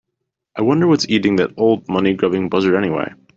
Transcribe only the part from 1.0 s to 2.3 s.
eating that old money